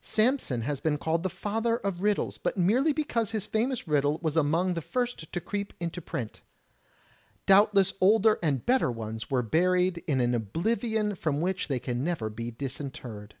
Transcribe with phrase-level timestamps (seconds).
[0.00, 4.34] Samson has been called the Father of Riddles, but merely because his famous riddle was
[4.34, 6.40] among the first to creep into print.
[7.44, 12.30] Doubtless older and better ones were buried in an oblivion from which they can never
[12.30, 13.34] be disinterred.